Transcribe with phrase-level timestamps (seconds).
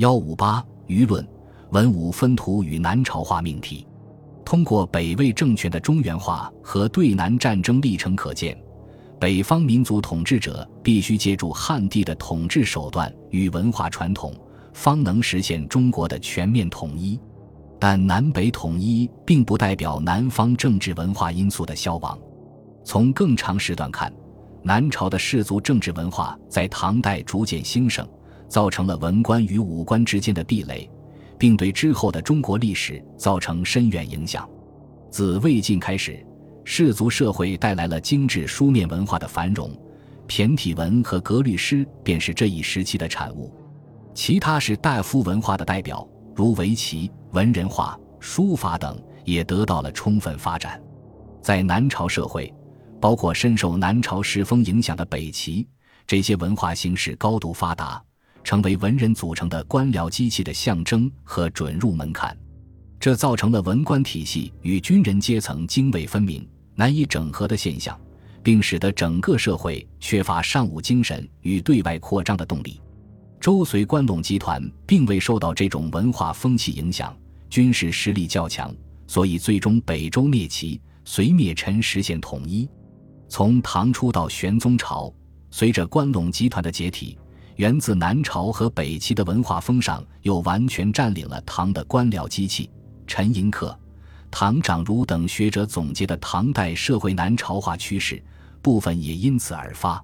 [0.00, 1.22] 幺五八舆论
[1.72, 3.86] 文武分土与南朝化命题，
[4.46, 8.58] 通过北魏政权的中原化和对南战争历程可见，
[9.20, 14.34] 北方民族统治者必须借助汉地的统治手段与文化传统，
[14.72, 17.20] 方能实现中国的全面统一。
[17.78, 22.18] 但南北统一并不代表南方政治文化因素的消亡。
[22.84, 24.10] 从更长时段看，
[24.62, 28.08] 南朝的氏族政治文化在唐代逐渐兴盛。
[28.50, 30.90] 造成了文官与武官之间的壁垒，
[31.38, 34.46] 并对之后的中国历史造成深远影响。
[35.08, 36.22] 自魏晋开始，
[36.64, 39.70] 士族社会带来了精致书面文化的繁荣，
[40.28, 43.54] 骈体文和格律诗便是这一时期的产物。
[44.12, 50.82] 其他士大夫文化的代表，如围棋、文人画、书法等，也得到了充分发展。
[51.40, 52.52] 在南朝社会，
[53.00, 55.66] 包括深受南朝时风影响的北齐，
[56.06, 58.02] 这些文化形式高度发达。
[58.42, 62.36] 成为文人组成的官僚机器的象征和准入门槛，
[62.98, 67.98] 这造成了文官体系与军人阶层泾渭分明、难以整合的现象，
[68.42, 72.80] 并使得整个社会缺乏尚武精神与对外扩张的动力。
[73.40, 77.16] 周隋关陇集团并未受到这种文化风气影响，
[77.48, 78.74] 军事实力较强，
[79.06, 82.68] 所以最终北周灭齐，隋灭陈，实现统一。
[83.28, 85.10] 从唐初到玄宗朝，
[85.50, 87.16] 随着关陇集团的解体。
[87.60, 92.70] 源自南朝和北齐的文化风尚，又完全占领了唐的官僚机器。
[93.06, 93.76] 陈寅恪、
[94.30, 98.24] 唐长儒等学者总结的唐代社会南朝化趋势，
[98.62, 100.02] 部分也因此而发。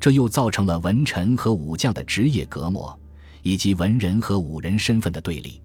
[0.00, 2.98] 这又造成了文臣和武将的职业隔膜，
[3.42, 5.60] 以及文人和武人身份的对立。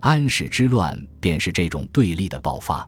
[0.00, 2.86] 安史之乱便是这种对立的爆发。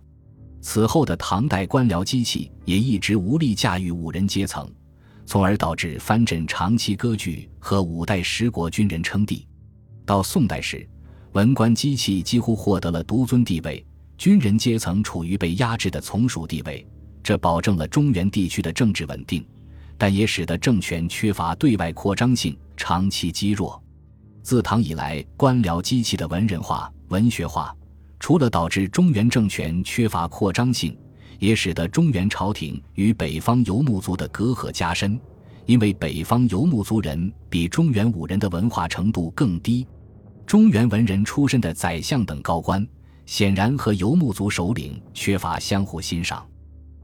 [0.61, 4.71] 此后的唐代官僚机器也一直无力驾驭武人阶层。
[5.29, 9.47] 从而导致藩镇长期割据和五代十国军人称帝。
[10.07, 10.89] 到宋代时，
[11.33, 13.85] 文官机器几乎获得了独尊地位，
[14.17, 16.83] 军人阶层处于被压制的从属地位，
[17.23, 19.47] 这保证了中原地区的政治稳定，
[19.99, 23.79] 但也使得政权缺乏对外扩张性，长期积弱。
[24.43, 27.77] 自唐以来，官僚机器的文人化、文学化，
[28.19, 30.97] 除了导致中原政权缺乏扩张性。
[31.39, 35.19] 也使得中原朝廷与北方游牧族的隔阂加深，
[35.67, 39.87] 因为北方游牧族人比中原武人的文化程度更低，
[40.47, 42.87] 中原文人出身的宰相等高官
[43.27, 46.47] 显然和游牧族首领缺乏相互欣赏。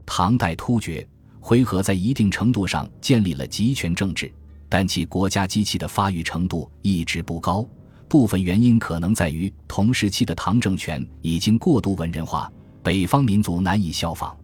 [0.05, 1.07] 唐代突厥、
[1.39, 4.31] 回纥在一定程度上建立了集权政治，
[4.67, 7.67] 但其国家机器的发育程度一直不高，
[8.09, 12.51] 部分原因可能在于同时期的唐政权已经过度文人化。
[12.85, 14.37] 北方民族难以效仿，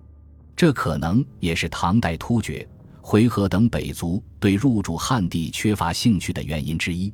[0.55, 2.67] 这可能也是唐代突厥、
[2.99, 7.13] 回纥等北族对入主汉地缺乏兴趣的原因之一。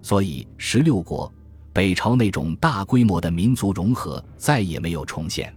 [0.00, 1.30] 所以，十六国、
[1.72, 5.52] 北朝那种大规模的民族融合再也没有重现。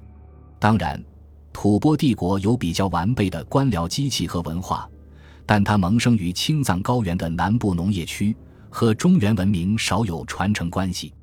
[0.57, 0.99] 当然，
[1.53, 4.89] 吐蕃帝国有比较完备的官僚机器和文化，
[5.45, 8.35] 但它萌生于青藏高原的南部农业区，
[8.67, 11.13] 和中原文明少有传承关系。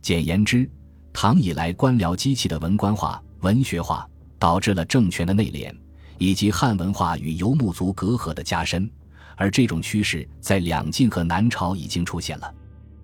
[0.00, 0.70] 简言之，
[1.12, 3.20] 唐以来官僚机器的文官化。
[3.42, 4.08] 文学化
[4.38, 5.72] 导致了政权的内敛，
[6.18, 8.90] 以及汉文化与游牧族隔阂的加深，
[9.36, 12.52] 而这种趋势在两晋和南朝已经出现了。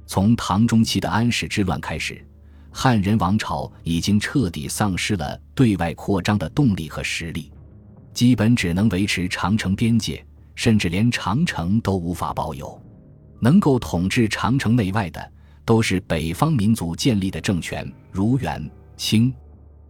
[0.06, 2.24] 从唐中期的安史之乱开始，
[2.70, 7.52] 汉人王朝已经彻底丧失了对外扩张的动力和实力，
[8.14, 12.80] 基本只能维持长城边界，甚至连长城都无法保有。
[13.40, 15.32] 能够统治长城内外的，
[15.64, 19.34] 都是北方民族建立的政权，如元、清。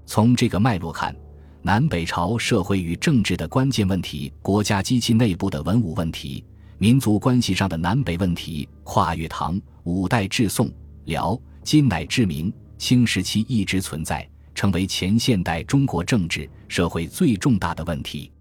[0.08, 1.14] 从这个脉络看，
[1.60, 6.42] 南北朝社会与政治的关键问题、国家机器内部的文武问题、
[6.78, 10.66] 民族关系上的南北问题，跨越唐、五代至宋、
[11.04, 18.32] 辽、金乃至明清时期一直存在，成为前现代中国政治社会最重大的问题。